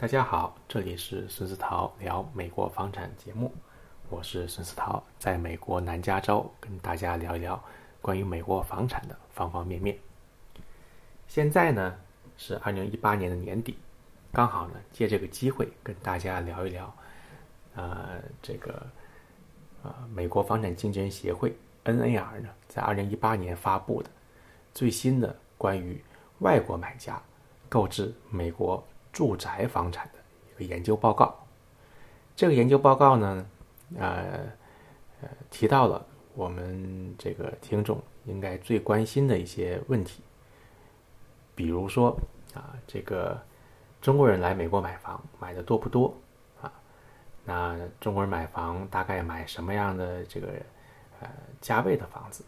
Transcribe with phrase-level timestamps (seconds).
[0.00, 3.52] 大家好，这里是孙思桃聊美国房产节目，
[4.08, 7.60] 我是孙思桃，在美国南加州跟大家聊一聊
[8.00, 9.98] 关于美国房产的方方面面。
[11.26, 11.98] 现在呢
[12.36, 13.76] 是二零一八年的年底，
[14.32, 16.94] 刚好呢借这个机会跟大家聊一聊，
[17.74, 18.86] 呃，这个
[19.82, 24.08] 呃美国房产经纪人协会 NAR 呢在二零一八年发布的
[24.72, 26.00] 最新的关于
[26.38, 27.20] 外国买家
[27.68, 28.86] 购置美国。
[29.12, 30.18] 住宅房产的
[30.50, 31.34] 一个研究报告，
[32.36, 33.46] 这个研究报告呢，
[33.96, 34.46] 呃
[35.20, 36.04] 呃，提到了
[36.34, 40.22] 我们这个听众应该最关心的一些问题，
[41.54, 42.16] 比如说
[42.54, 43.40] 啊，这个
[44.00, 46.14] 中国人来美国买房买的多不多
[46.62, 46.72] 啊？
[47.44, 50.48] 那中国人买房大概买什么样的这个
[51.20, 51.28] 呃
[51.60, 52.44] 价位的房子？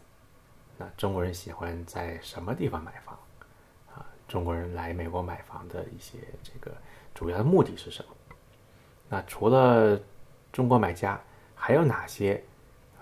[0.77, 3.17] 那中国人喜欢在什么地方买房？
[4.31, 6.73] 中国人来美国买房的一些这个
[7.13, 8.15] 主要的目的是什么？
[9.09, 9.99] 那除了
[10.53, 11.21] 中国买家，
[11.53, 12.41] 还有哪些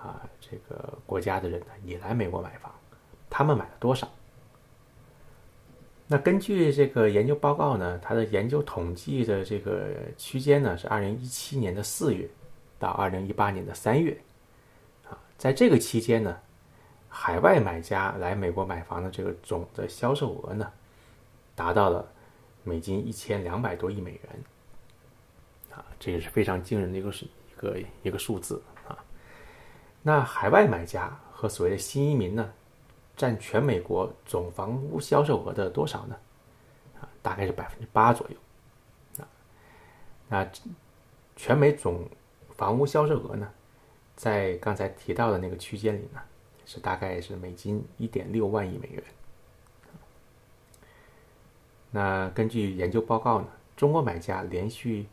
[0.01, 2.73] 啊这个国家的人呢也来美国买房？
[3.29, 4.09] 他们买了多少？
[6.07, 12.27] 那根据这个研究报告呢，它的研究统计的这个区间呢是二零一七年的四月
[12.79, 14.19] 到二零一八年的三月
[15.07, 16.35] 啊，在这个期间呢，
[17.07, 20.71] 海外买家来美国买房的这个总的销售额呢。
[21.59, 22.09] 达到了
[22.63, 24.43] 美金一千两百多亿美元，
[25.73, 28.97] 啊，这也是非常惊人的一个数一个一个数字啊。
[30.01, 32.49] 那海外买家和所谓的新移民呢，
[33.17, 36.15] 占全美国总房屋销售额的多少呢？
[37.01, 39.21] 啊，大概是百分之八左右。
[39.21, 39.27] 啊，
[40.29, 40.49] 那
[41.35, 42.07] 全美总
[42.55, 43.51] 房屋销售额呢，
[44.15, 46.21] 在刚才提到的那个区间里呢，
[46.65, 49.03] 是大概是美金一点六万亿美元。
[51.91, 55.07] 那根据研究报告呢，中国买家连续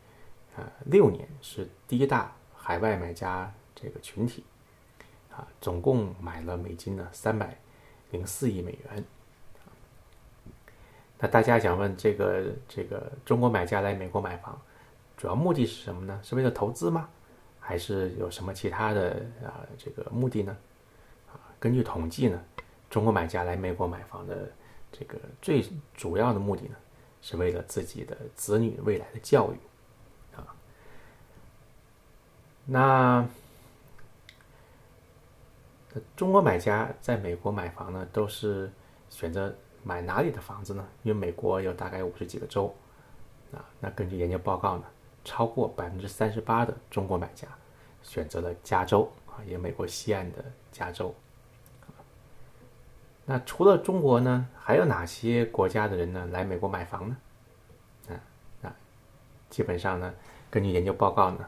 [0.55, 4.43] 呃六年是第一大海外买家这个群体，
[5.31, 7.57] 啊，总共买了美金呢三百
[8.11, 9.03] 零四亿美元。
[11.17, 14.55] 那大家想问，这个这个中国买家来美国买房，
[15.17, 16.19] 主要目的是什么呢？
[16.21, 17.09] 是为了投资吗？
[17.59, 20.55] 还是有什么其他的啊这个目的呢？
[21.33, 22.39] 啊，根据统计呢，
[22.87, 24.47] 中国买家来美国买房的。
[24.91, 26.75] 这个最主要的目的呢，
[27.21, 29.57] 是为了自己的子女未来的教育，
[30.35, 30.55] 啊，
[32.65, 33.27] 那
[36.15, 38.71] 中国买家在美国买房呢，都是
[39.09, 39.53] 选择
[39.83, 40.87] 买哪里的房子呢？
[41.03, 42.73] 因为美国有大概五十几个州，
[43.51, 44.85] 啊，那根据研究报告呢，
[45.23, 47.47] 超过百分之三十八的中国买家
[48.01, 51.13] 选择了加州啊，也美国西岸的加州。
[53.29, 57.17] 那除了中国呢，还有哪些国家的人呢来美国买房呢？
[58.07, 58.15] 啊
[58.63, 58.75] 啊，
[59.49, 60.13] 基本上呢，
[60.49, 61.45] 根据研究报告呢，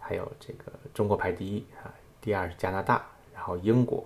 [0.00, 1.86] 还有这个中国排第一啊，
[2.20, 4.04] 第二是加拿大，然后英国、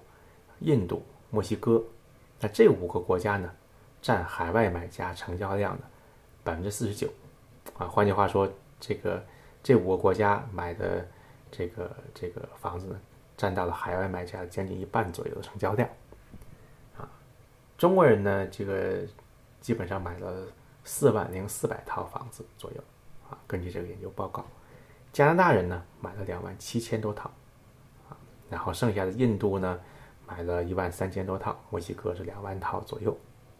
[0.60, 1.82] 印度、墨西哥，
[2.40, 3.50] 那这五个国家呢，
[4.02, 5.84] 占海外买家成交量的
[6.42, 7.08] 百分之四十九
[7.78, 7.86] 啊。
[7.86, 8.46] 换句话说，
[8.78, 9.24] 这个
[9.62, 11.08] 这五个国家买的
[11.50, 13.00] 这个这个房子呢，
[13.34, 15.88] 占到了海外买家将近一半左右的成交量。
[17.76, 19.00] 中国人呢，这个
[19.60, 20.46] 基本上买了
[20.84, 22.82] 四万零四百套房子左右
[23.28, 23.36] 啊。
[23.46, 24.44] 根据这个研究报告，
[25.12, 27.30] 加拿大人呢买了两万七千多套
[28.08, 28.16] 啊，
[28.48, 29.78] 然后剩下的印度呢
[30.26, 33.16] 买了一万三千多套，墨西哥是两万套左右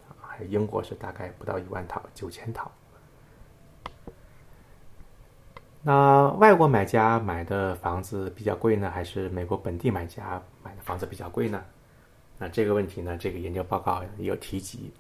[0.09, 2.71] 啊，还有英国是大概不到一万套，九千套。
[5.83, 11.63] 那外国买家买的房子比较贵呢，还是美国本地买家买的房子比较贵呢？
[12.37, 14.93] 那这个问题呢，这个研究报告也有提及。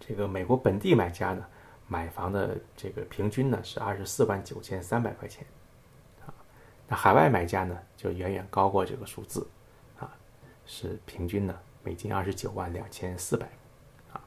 [0.00, 1.46] 这个美国本地买家呢，
[1.86, 5.46] 买房的这个平均呢是二十四万九千三百块钱，
[6.26, 6.34] 啊，
[6.88, 9.46] 那海外买家呢就远远高过这个数字，
[9.98, 10.10] 啊，
[10.66, 13.46] 是平均呢美金二十九万两千四百，
[14.12, 14.20] 啊，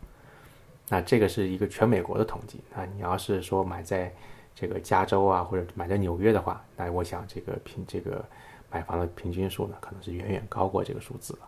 [0.88, 2.62] 那这个是一个全美国的统计。
[2.74, 4.13] 那你要是说买在
[4.56, 8.24] 这个加州啊，或者买在纽约的话，那我想这个平这个。
[8.71, 11.39] 买房的平均数呢，可能是远远高过这个数字了。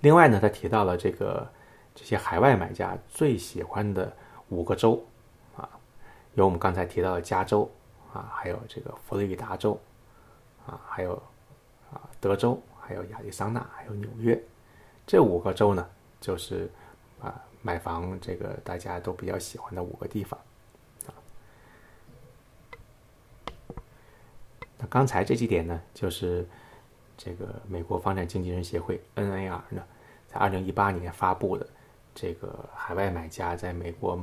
[0.00, 1.46] 另外呢，他提到了这个
[1.94, 4.10] 这些海外买家最喜欢的
[4.48, 5.04] 五个州
[5.56, 5.68] 啊，
[6.34, 7.70] 有我们刚才提到的加州
[8.12, 9.78] 啊，还有这个佛罗里达州
[10.66, 11.14] 啊，还有
[11.92, 14.42] 啊德州，还有亚利桑那，还有纽约。
[15.06, 15.86] 这五个州呢，
[16.20, 16.70] 就是
[17.20, 20.40] 啊买房这个大家都比较喜欢的五个地方。
[24.88, 26.46] 刚才这几点呢，就是
[27.16, 29.82] 这个美国房产经纪人协会 NAR 呢，
[30.26, 31.66] 在二零一八年发布的
[32.14, 34.18] 这个海外买家在美国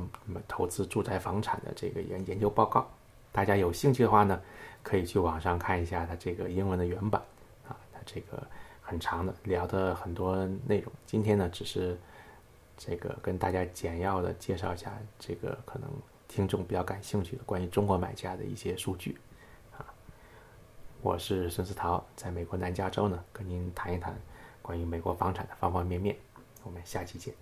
[0.46, 2.88] 投资住宅房产的这个研研究报告。
[3.32, 4.40] 大家有兴趣的话呢，
[4.82, 7.22] 可以去网上看一下它这个英文的原版
[7.68, 8.42] 啊，它这个
[8.82, 10.36] 很长的，聊的很多
[10.66, 10.92] 内容。
[11.06, 11.96] 今天呢，只是
[12.76, 15.88] 这个跟大家简要的介绍一下这个可能
[16.26, 19.16] 听众比较感兴趣的关于中国买家的一些数据。
[21.02, 24.14] 我是孙思桃，在美国南加州呢，跟您谈一谈
[24.60, 26.14] 关于美国房产的方方面面。
[26.62, 27.34] 我们下期见。